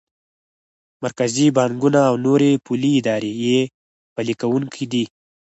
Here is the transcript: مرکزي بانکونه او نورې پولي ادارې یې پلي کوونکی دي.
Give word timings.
مرکزي 1.03 1.47
بانکونه 1.57 1.99
او 2.09 2.15
نورې 2.25 2.51
پولي 2.65 2.91
ادارې 2.99 3.31
یې 3.45 3.59
پلي 4.15 4.33
کوونکی 4.41 4.85
دي. 4.91 5.03